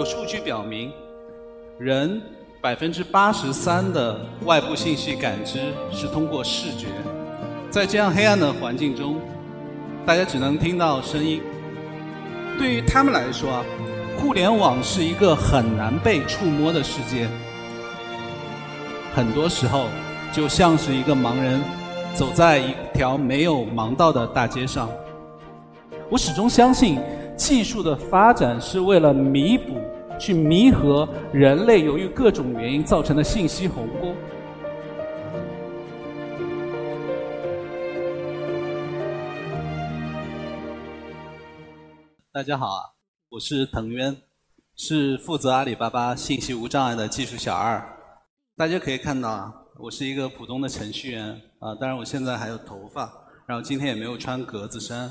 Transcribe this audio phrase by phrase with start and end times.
[0.00, 0.90] 有数据表明，
[1.76, 2.22] 人
[2.58, 6.86] 百分之八十三的外部信息感知是通过视觉。
[7.68, 9.20] 在这样黑暗的环境中，
[10.06, 11.42] 大家只能听到声音。
[12.58, 13.64] 对于他们来说啊，
[14.16, 17.28] 互联网是一个很难被触摸的世界。
[19.14, 19.84] 很多时候，
[20.32, 21.60] 就像是一个盲人
[22.14, 24.88] 走在一条没有盲道的大街上。
[26.08, 26.98] 我始终相信，
[27.36, 29.78] 技术的发展是为了弥补、
[30.20, 34.14] 去弥合人类由于各种原因造成的信息鸿沟。
[42.30, 42.82] 大家好啊，
[43.30, 44.14] 我是滕渊，
[44.76, 47.82] 是负责阿里巴巴信息无障碍的技术小二。
[48.58, 51.30] 大家可以看到啊，我是一个普通的程序员
[51.60, 53.10] 啊，当然我现在还有头发，
[53.46, 55.10] 然后今天也没有穿格子衫。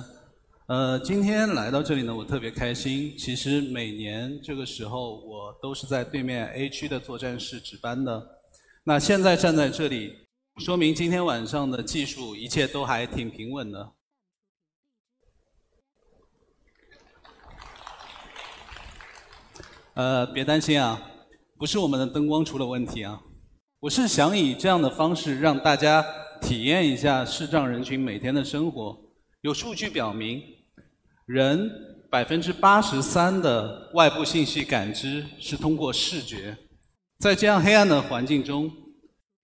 [0.70, 3.18] 呃，今天来到这里呢，我特别开心。
[3.18, 8.24] 其实每年这个时候，我都是在对面 A 区的作战室值班的。
[8.84, 10.14] 那现在站在这里，
[10.58, 13.94] 说明今天晚上的技术一切都还挺平稳的。
[19.96, 21.02] 呃，别担心啊，
[21.58, 23.20] 不是我们的灯光出了问题啊。
[23.80, 26.06] 我是想以这样的方式让大家
[26.40, 28.96] 体验一下视障人群每天的生活。
[29.42, 30.44] 有数据表明，
[31.30, 31.70] 人
[32.10, 36.58] 百分之八十三的外部信息感知是通过视觉。
[37.20, 38.68] 在这样黑暗的环境中，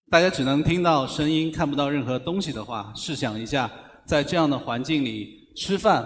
[0.09, 3.71] 大家只能听到声音，看不到任何东西的话，试想一下，
[4.07, 6.03] 在这样的环境里吃饭、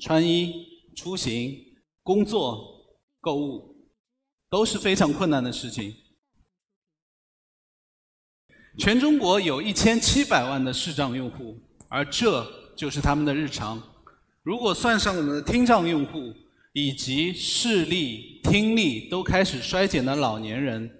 [0.00, 0.52] 穿衣、
[0.96, 1.56] 出行、
[2.02, 2.60] 工作、
[3.20, 3.70] 购物。
[4.50, 5.94] 都是非常困难的事情。
[8.76, 11.56] 全中国有一千七百万的视障用户，
[11.88, 12.44] 而这
[12.76, 13.80] 就是他们的日常。
[14.42, 16.18] 如果算上我们的听障用户
[16.72, 20.90] 以及视力、听力都开始衰减的老年人，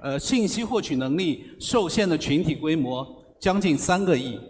[0.00, 3.06] 呃，信息获取能力受限的群体规模
[3.38, 4.40] 将近三个亿。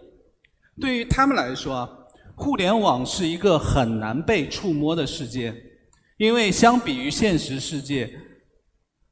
[0.79, 1.89] 对于他们来说，
[2.35, 5.53] 互联网是一个很难被触摸的世界，
[6.17, 8.09] 因为相比于现实世界。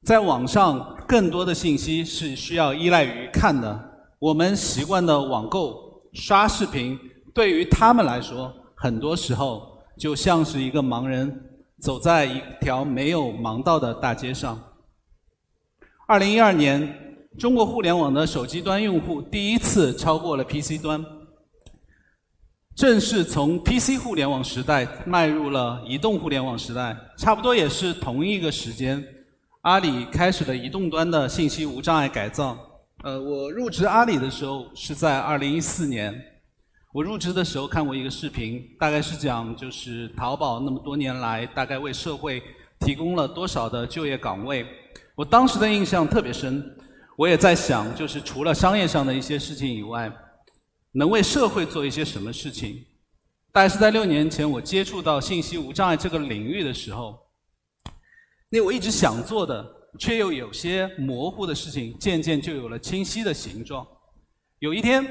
[0.06, 3.78] 在网上，更多的信息是需要依赖于看的。
[4.20, 6.98] 我们习惯的网购、刷视频，
[7.34, 11.50] 对于他们来说，很多时候就像是一个盲人
[11.80, 14.62] 走在一条没有盲道的大街上。
[16.08, 21.04] 二零一二年，中国互联网的手机端用户第一次超过了 PC 端，
[22.76, 29.04] 正式从 PC 互联网时代迈入了移动互联网时代，差不多也是同一个时间。
[29.62, 32.56] 阿里开始了移动端的信息无障碍改造。
[33.04, 36.37] 呃，我入职阿里的时候是在二零一四年。
[36.94, 42.42] 我入职的时候看过一个视频，大概是讲就是淘宝那么多年来大概为社会
[42.80, 44.66] 提供了多少的就业岗位。
[45.16, 46.76] 我当时的印象特别深。
[47.18, 50.08] 我也在想，就是除了商业上的一些事情以外，
[50.92, 52.86] 能为社会做一些什么事情？
[53.52, 57.18] 大概是在六年前，我接触到信息无障碍这个领域的时候。
[58.52, 63.84] 那我一直想做的，却又有些模糊的事情，渐渐就有了清晰的形状。
[64.60, 65.04] 有一天，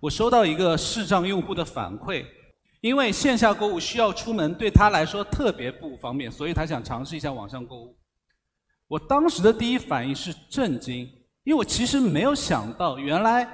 [0.00, 2.24] 我收到一个视障用户的反馈，
[2.80, 7.96] 因为线下购物需要出门，对他来说特别不方便，所以他想尝试一下网上购物。
[8.88, 11.04] 我当时的第一反应是震惊，
[11.44, 13.46] 因为我其实没有想到，原来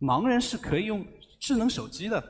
[0.00, 1.06] 盲人是可以用
[1.38, 2.22] 智能手机的。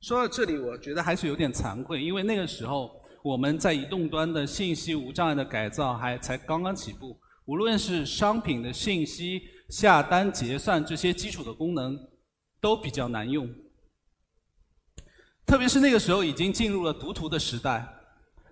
[0.00, 2.90] 说到这里，我觉得还是有点惭愧，因为那个时候。
[3.24, 11.98] 我们在移动端的信息无障碍的改造还才刚刚起步，无论是商品的信息、下单结算这些基础的功能，
[12.60, 13.48] 都比较难用。
[15.46, 17.86] 特别是那个时候已经进入了读图的时代，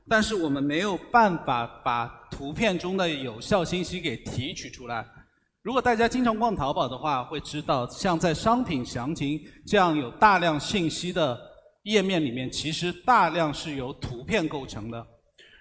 [0.09, 5.07] 但是我们没有办法把图片中的有效信息给提取出来。
[5.63, 11.53] 如果大家经常逛淘宝的话，会知道，像在商品详情这样有大量信息的。
[11.85, 15.05] 页面里面其实大量是由图片构成的，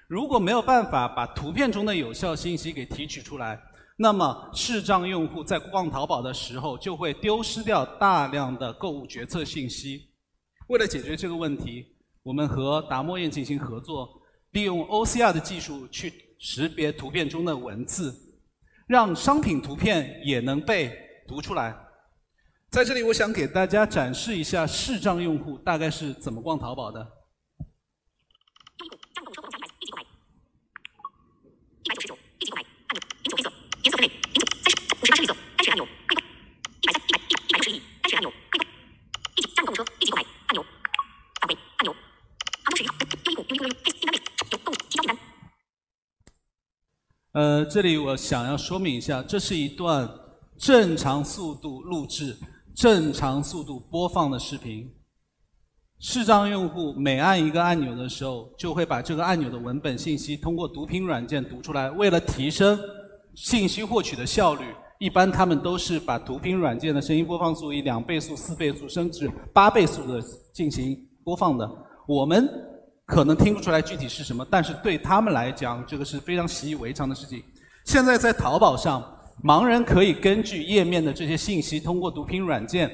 [0.07, 3.59] 如果没有办法把图片中的有效信息给提取出来，
[3.97, 10.09] 那么视障用户在逛淘宝的时候就会丢失掉大量的购物决策信息。
[10.67, 11.85] 为了解决这个问题，
[12.23, 14.09] 我们和达摩院进行合作，
[14.51, 18.15] 利用 OCR 的技术去识别图片中的文字，
[18.87, 20.97] 让商品图片也能被
[21.27, 21.75] 读出来。
[22.71, 27.05] 在这里，我想给大家展示一下视障用户大概是怎么逛淘宝的。
[35.11, 36.23] 发生运送，安全按钮开关，
[36.79, 38.65] 一百三一百一百一百六十厘米，安全按钮开关，
[39.35, 40.63] 立即加入购物车，立即购买按钮，
[41.41, 41.93] 返回按钮，
[42.63, 44.21] 杭州市优优衣库优衣库优衣库订单列
[44.51, 45.17] 有购物提交订单。
[47.33, 50.09] 呃，这里我想要说明一下，这是一段
[50.57, 52.37] 正常速度录制、
[52.73, 54.89] 正常速度播放的视频。
[55.99, 61.91] 视障用户每按一个按钮的时候，就会把这个按钮的文本信息通过读屏软件读出来。
[61.91, 62.79] 为了提升
[63.35, 64.65] 信息获取的效率，
[65.01, 70.95] 一般他们都是把读屏软件的声音播放速以两倍速、四倍速，甚至八倍速的进行
[71.25, 71.69] 播放的。
[72.07, 72.47] 我们。
[73.03, 77.43] 可能听不出来具体是什么，但是对他们来讲，这个是非常习以为常的事情。
[77.83, 79.03] 现在在淘宝上，
[79.43, 82.89] 盲人可以根据页面的这些信息，通过读屏软件，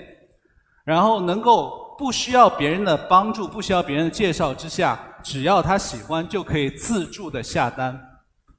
[0.83, 7.95] 然后能够不需要别人的帮助、不需要别人的介绍之下，只要他喜欢，就可以自助的下单。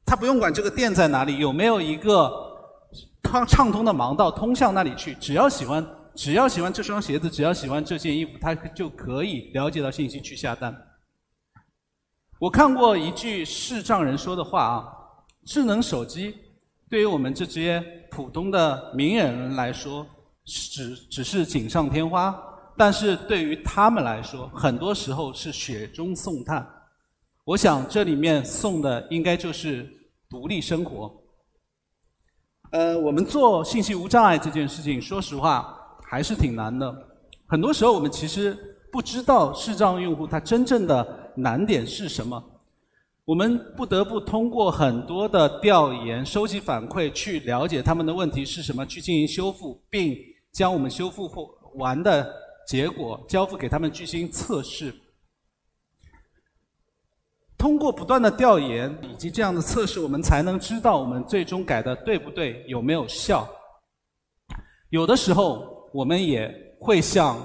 [0.06, 2.30] 他不用管这个店在哪里，有没有一个
[3.22, 10.74] 畅畅通的盲道通向那里去，只要喜欢，只要喜欢这双鞋子，只要喜欢这件衣服，他就可以了解到信息去下单。
[12.38, 14.88] 我看过一句视障人说的话啊，
[15.44, 16.34] 智能手机
[16.88, 20.06] 对于我们这些普通的明眼人来说，
[20.44, 22.34] 只只是锦上添花，
[22.76, 26.66] 但是对于他们来说，很多时候是雪中送炭。
[27.44, 29.86] 我想这里面送的应该就是
[30.30, 31.12] 独立生活。
[32.70, 36.94] 呃，我们做信息无障碍这件事情，说实话还是挺难的。
[37.46, 38.56] 很多时候我们其实
[38.92, 41.24] 不知道视障用户他真正的。
[41.40, 42.42] 难点是什么？
[43.24, 50.16] 我们不得不通过很多的调研、收集反馈，去了解他们的问题是什么，去进行修复，并
[50.50, 52.28] 将我们修复后完的
[52.66, 54.92] 结果交付给他们进行测试。
[57.58, 63.46] 通过不断的调研以及这样的测试，我们才能知道我们最终改的对不对，有没有效。
[64.90, 67.37] 有的时候，我们也会像。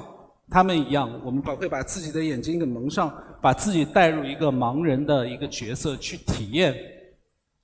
[0.49, 3.11] 他们一样，我们把会把自己的眼睛给蒙上，
[3.41, 6.75] 把自己带入一个盲人的一个角色去体验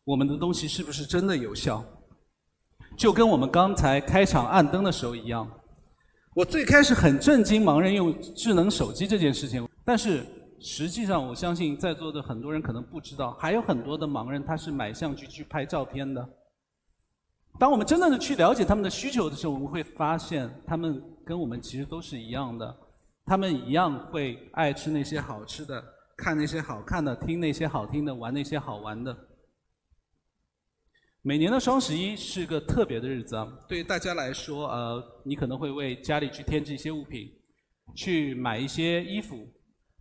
[0.05, 1.83] 我们的东西是不是真的有效？
[2.97, 5.47] 就跟我们刚才开场按灯的时候一样。
[6.33, 10.25] 我最开始很震惊盲人用智能手机这件事情，但是
[10.61, 16.27] 实际上我相信在座的很多人可能不知道，还有很多的盲人他是买相机去拍照片的。
[17.59, 21.01] 当我们真正的去了解他们的需求的时候，我们会发现他们。
[21.29, 22.75] 跟我们其实都是一样的，
[23.23, 25.79] 他们一样会爱吃那些好吃的，
[26.17, 29.15] 看那些好看的，听那些好听的，玩那些好玩的。
[31.21, 37.31] 每年的双十一是个特别的日子啊，对于大家来说，呃，你可能会为家里去添置一些物品，
[37.95, 39.47] 去买一些衣服，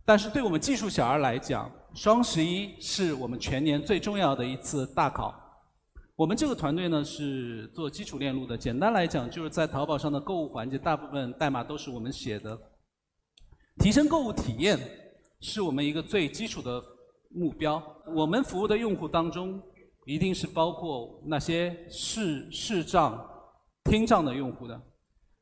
[0.09, 5.35] 但是对我们技术小儿来讲，双十一是我们全年最重要的一次大考。
[6.15, 12.59] 我们这个团队呢是做基础链路的，简单来讲就是在淘宝上的购物环节，大部分代码都是我们写的。
[13.77, 14.79] 提升购物体验
[15.41, 16.83] 是我们一个最基础的
[17.29, 17.79] 目标。
[18.15, 19.61] 我们服务的用户当中，
[20.07, 23.23] 一定是包括那些视视障、
[23.83, 24.81] 听障的用户的。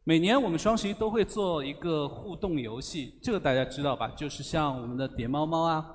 [0.08, 4.08] 每年我们双十一都会做一个互动游戏，这个大家知道吧？
[4.16, 5.86] 就是像我们的叠猫猫啊。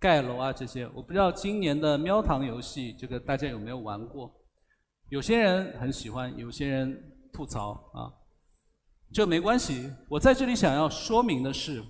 [0.00, 4.28] 盖楼啊，这些我不知道今年的喵堂游戏，这个大家有没有玩过？
[5.10, 7.00] 有些人很喜欢，有些人
[7.32, 8.10] 吐槽啊，
[9.12, 9.88] 这没关系。
[10.08, 11.80] 我在这里想要说明的是，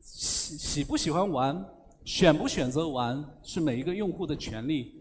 [0.00, 1.62] 喜喜不喜欢玩，
[2.06, 4.94] 选不选择玩，是每一个用户的权利。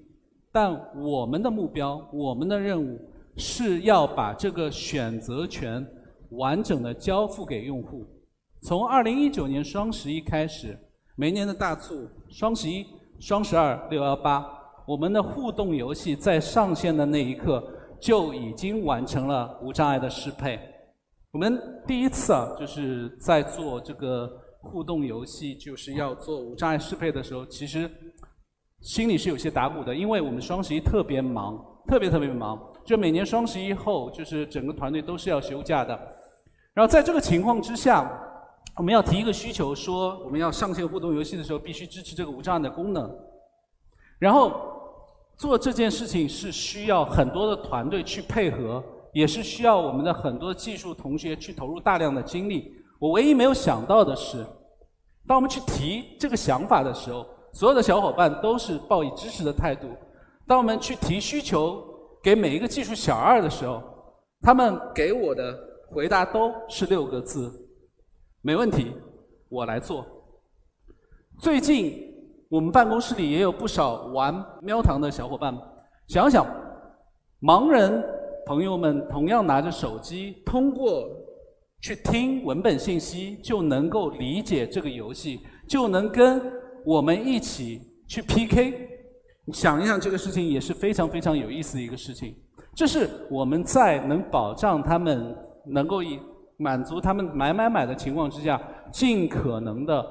[0.51, 2.99] 但我们的目标，我们的任务
[3.37, 5.85] 是要把这个选择权
[6.31, 8.05] 完整的交付给用户。
[8.61, 10.77] 从二零一九年双十一开始。
[11.19, 12.85] 每年的大促，双十一、
[13.19, 14.45] 双十二、六幺八，
[14.85, 20.59] 我们的互动游戏在上线的那一刻就已经完成了无障碍的适配。
[21.31, 24.29] 我们第一次啊，就是在做这个
[24.61, 27.89] 互动游戏，就是要做无障碍适配的时候，其实
[28.81, 35.93] 心里是有些打鼓的，因为我们双十一特别忙，特别特别忙，就每年双十一后，就是整个团队都是要休假的。
[36.73, 38.23] 然后在这个情况之下。
[38.75, 43.11] 我们要提一个需求，说我们要上线互动游戏的时候，必须支持这个无障碍的功能。
[44.19, 44.51] 然后
[45.35, 52.71] 做这件事情是需要很多的团队去配合，也是需要我们的很多技术同学去投入大量的精力。
[52.99, 54.45] 我唯一没有想到的是，
[55.25, 59.87] 当我们去提这个想法的时候，所有的小伙伴都是抱以支持的态度。
[60.45, 61.83] 当我们去提需求
[62.27, 63.81] 给每一个技术小二的时候，
[64.41, 65.57] 他们给我的
[65.87, 67.49] 回答都是六个字。
[68.41, 68.91] 没问题，
[69.47, 70.05] 我来做。
[71.39, 72.13] 最近
[72.49, 75.57] 我们办公室里也有不少玩喵堂的小伙伴。
[76.09, 76.45] 想想，
[77.39, 78.03] 盲人
[78.45, 81.07] 朋友们同样拿着手机，通过
[81.81, 86.41] 去听文本信息，就能够理解这个游戏，就能跟
[86.85, 88.96] 我们一起去 PK。
[89.53, 92.35] 想一想，这个事情也是非常非常有意思的一个事情。
[92.75, 95.35] 这是我们在能保障他们
[95.65, 96.19] 能够以
[96.57, 98.61] 满足他们买买买的情况之下，
[98.91, 100.05] 尽可能的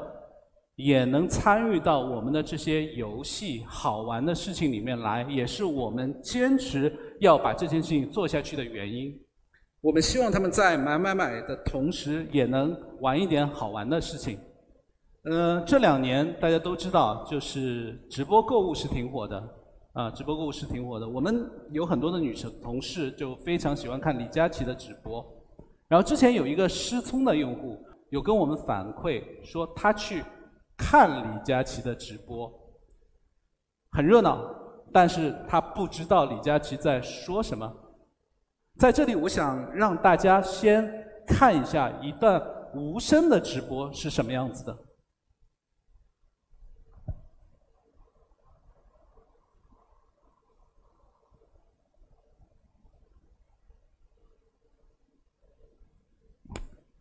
[0.75, 9.15] 也能参与到我们的这些游戏好玩的事情里面来，也是我们坚持要把这件事情做下去的原因。
[9.81, 14.39] 我们希望他们在买买买的同时，也能玩一点好玩的事情。
[15.29, 19.43] 嗯，这两年大家都知道，就是直播购物是挺火的，
[19.93, 21.09] 啊，直播购物是挺火的。
[21.09, 25.25] 我们有很多的女生同事就非常喜欢看李佳琦的直播。
[25.89, 27.77] 然后之前有一个失聪的用户
[28.11, 30.23] 有跟我们反馈说，他去
[30.77, 32.49] 看李佳琦的直播，
[33.91, 34.49] 很热闹，
[34.93, 37.69] 但是他不知道李佳琦在说什么。
[38.79, 40.89] 在这里，我想让大家先
[41.27, 42.41] 看一下一段
[42.77, 44.86] 无声的直播是什么样子的。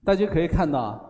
[0.05, 1.01] 大家可以看到，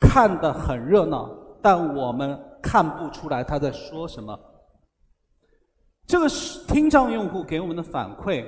[0.00, 1.30] 看得很热闹，
[1.60, 4.36] 但我们看不出来他在说什么。
[6.06, 8.44] 这个是听障用户给我们的反馈，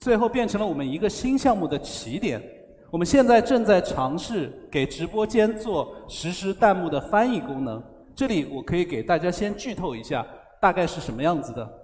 [0.00, 2.42] 最后变成了我们一个新项目的起点。
[2.90, 7.82] 我们现在正在尝试给直播间做实时弹幕的翻译功能。
[8.14, 10.26] 这里我可以给大家先剧透一下，
[10.60, 11.81] 大概是什么样子的。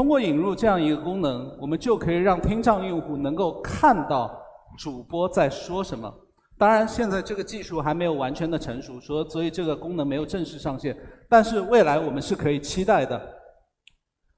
[0.00, 4.34] 通过引入这样一个功能，我们就可以让听障用户能够看到
[4.78, 6.10] 主播在说什么。
[6.56, 10.96] 当然，现在这个技术还没有完全的成熟，所所以这个功能没有正式上线。
[11.28, 13.20] 但是未来我们是可以期待的。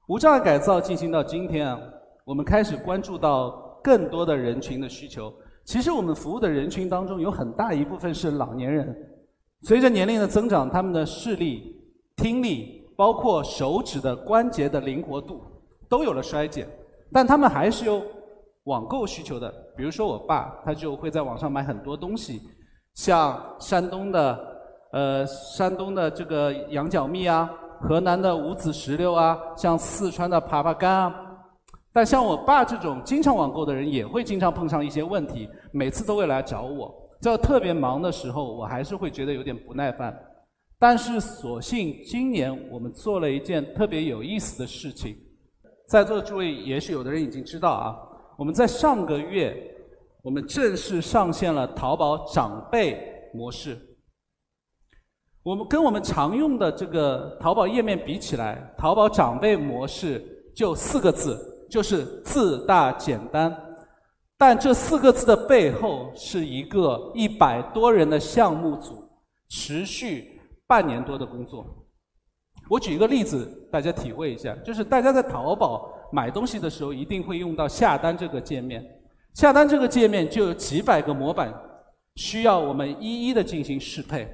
[0.09, 1.79] 无障碍改造进行到今天啊，
[2.25, 5.33] 我们开始关注到更多的人群的需求。
[5.63, 8.93] 其实我们服务的人群当中有很大一部分是老年人，
[9.61, 11.81] 随着年龄的增长，他们的视力、
[12.17, 15.41] 听力，包括手指的关节的灵活度。
[15.93, 16.67] 都有了衰减，
[17.11, 18.01] 但他们还是有
[18.63, 19.53] 网购需求的。
[19.77, 22.41] 比如说我爸，他就会在网上买很多东西，
[22.95, 24.39] 像山东的
[24.91, 27.47] 呃山东的这个羊角蜜啊，
[27.79, 31.15] 河南的无籽石榴啊，像四川的耙耙干啊。
[31.91, 36.91] 但像我爸这种经常网购的人，也会经常碰上一些问题，每次都会来找我。
[37.21, 40.11] 在特别忙的时候，我还是会觉得有点不耐烦。
[40.79, 45.15] 但是所幸今年我们做了一件特别有意思的事情。
[45.87, 47.95] 在座的诸位，也许有的人已经知道啊，
[48.37, 49.55] 我们在上个月，
[50.21, 53.77] 我们正式上线了淘宝长辈模式。
[55.43, 60.23] 我们跟我们常用的这个淘宝页面比起来，淘宝长辈模式
[60.55, 63.53] 就四个字，就是字大简单。
[64.37, 69.07] 但这四个字的背后，是一个一百多人的项目组，
[69.49, 71.82] 持续半年多的工作。
[72.69, 78.83] 我举一个例子，大家体会一下，就是大家在淘宝买东西的时候，一定会用到下单这个界面。
[79.33, 81.53] 下单这个界面就有几百个模板，
[82.15, 84.27] 需要我们一一的进行适配。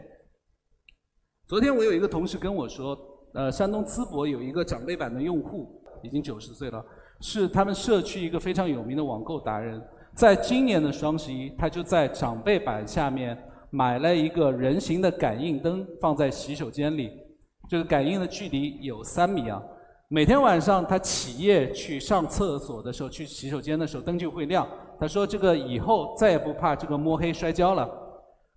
[1.48, 2.98] 昨天我有一个同事跟我说，
[3.34, 6.86] 呃，山东淄博有一个长辈版的用户，已经九十岁了，
[7.22, 9.82] 是他们社区一个非常有名的网购达人。
[10.14, 13.38] 在今年的双十一，他就在长辈版下面
[13.70, 17.12] 买了一个人形的感应灯，放在洗手间里。
[17.70, 19.62] 这个感应的距离有三米啊！
[20.08, 24.68] 每天晚上他起夜去上厕所的时候，去洗手间的时候，灯就会亮。
[25.00, 27.88] 他说：“这个以后再也不怕这个摸黑摔跤了。”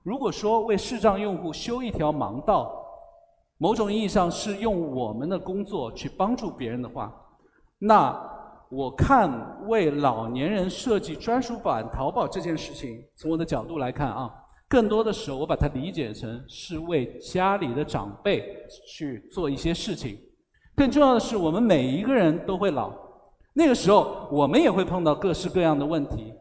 [0.02, 2.74] 如果说为视障用户修一条盲道，
[3.58, 7.14] 某种意义上是用我们的工作去帮助别人的话，
[7.78, 8.18] 那
[8.70, 9.30] 我看
[9.68, 14.32] 为老年人设计专属版淘宝这件事情，从我的角度来看啊。
[14.72, 20.16] 更多的时候，我把它理解成是为家里的长辈去做一些事情。
[20.74, 22.90] 更重要的是，我们每一个人都会老，
[23.52, 26.32] 那个时候我们也会碰到各式各样的问题。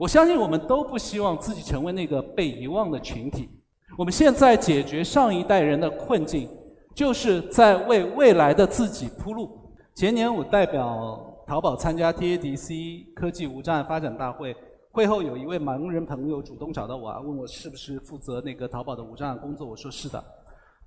[0.00, 3.50] 我相信我们都不希望自己成为那个被遗忘的群体。
[3.98, 6.48] 我们现在解决上一代人的困境，
[6.96, 9.74] 就是在为未来的自己铺路。
[9.94, 14.56] 前年我代表淘宝参加 TADC 科技无障碍发展大会。
[14.98, 19.64] 会后有一位盲人朋友主动找到我，问我是不是负责那个淘宝的无障碍工作。
[19.64, 20.20] 我说是的，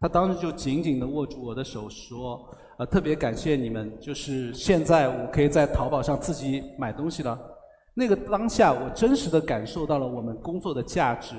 [0.01, 2.46] 他当时就紧紧地握住我的手，说
[2.77, 7.39] ：“呃，特别感谢你们，就是现在我可以在淘宝上自己买东西了。”
[7.96, 11.36] 那个当下，我真实地感受到了我们工作的价值。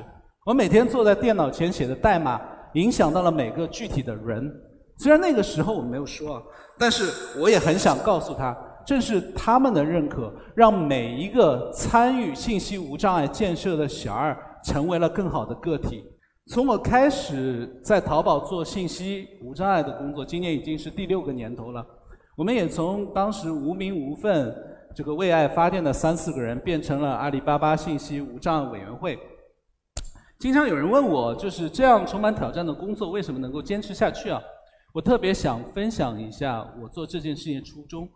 [0.47, 2.41] 我每天坐在电脑前写的代码，
[2.73, 4.51] 影响到了每个具体的人。
[4.97, 6.43] 虽然那个时候我没有说，
[6.79, 16.05] 但是我也很想告诉他，正是他们的认可，让每一个参与信息无障碍建设的小二成为了更好的个体。
[16.47, 21.87] 从我开始在淘宝做信息无障碍的工作，今年已经是第六个年头了。
[22.37, 24.53] 我们也从当时无名无份、
[24.95, 29.19] 这个为爱发电的三四个人，变成了阿里巴巴信息无障碍委员会。
[30.41, 34.43] 经常有人问我，就是这样充满挑战的工作，为什么能够坚持下去啊？
[34.93, 38.09] 我特别想分享一下我做这件事情的初衷。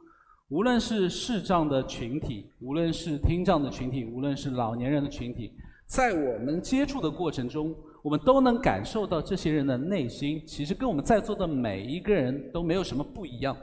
[0.48, 5.52] 无论是视障的群体，无论是听障的群体，无论是老年人的群体，
[5.86, 13.56] 在我们接触的过程中，我们都能感受到这些人的内心，其实跟我们在座的每一个人都没有什么不一样。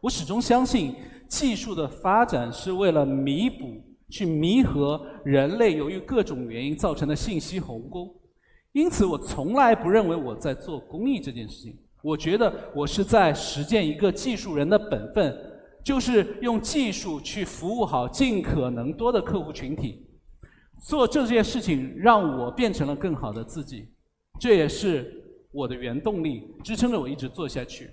[0.00, 0.96] 我始终相信，
[1.28, 8.12] 技术的发展是为了弥补、去弥合人类由于各种原因造成的信息鸿沟。
[8.72, 11.78] 因此，我从来不认为我在做公益这件事情。
[12.02, 15.34] 我觉得我是在实践一个技术人的本分，
[15.84, 20.08] 就是用技术去服务好尽可能多的客户群体。
[20.80, 23.88] 做这件事情，让我变成了更好的自己，
[24.40, 25.22] 这也是
[25.52, 27.90] 我的原动力，支撑着我一直做下去。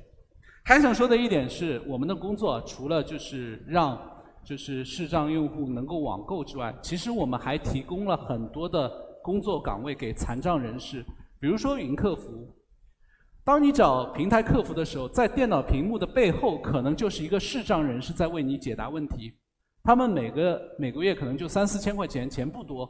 [0.64, 4.00] 还想说的一点是，我们的工作除了就是让
[4.44, 11.06] 就是视障用户能够网购之外，其实我们还提供了很多的工作岗位给残障人士，
[11.40, 12.48] 比如说云客服。
[13.44, 19.34] 当你找平台客服的时候，在电脑屏幕的背后，可能就是一个视障人士在为你解答问题。
[19.84, 22.88] 他们每个每个月可能就三四千块钱，钱不多，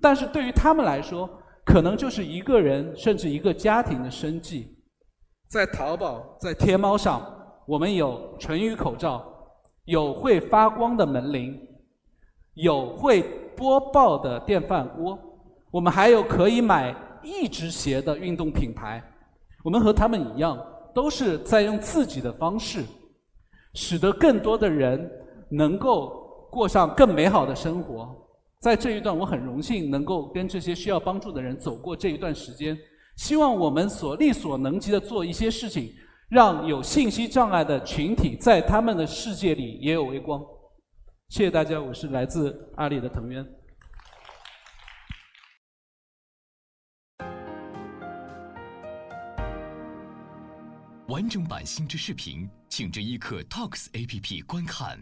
[0.00, 1.28] 但是对于他们来说，
[1.62, 4.74] 可能就是一个人甚至一个家庭的生计。
[5.46, 7.22] 在淘宝、在天猫上，
[7.66, 9.22] 我们有唇语口罩，
[9.84, 11.60] 有会发光的门铃，
[12.54, 13.22] 有会
[13.54, 15.18] 播报的电饭锅，
[15.70, 19.04] 我们还有可以买一只鞋的运动品牌。
[19.62, 20.58] 我们和他们一样，
[20.94, 22.84] 都是在用自己的方式，
[23.74, 25.10] 使得更多的人
[25.48, 28.14] 能够过上更美好的生活。
[28.60, 32.76] 在这一段，我很荣幸能够跟这些需要帮助的人走过这一段时间。
[33.16, 35.90] 希望我们所力所能及的做一些事情，
[36.28, 40.40] 让有信息障碍的群体在他们的世界里也有微光。
[41.28, 43.61] 谢谢大家，我是来自阿里的藤渊。
[51.12, 54.98] 完整版新知视频，请至一刻 Talks APP 观看。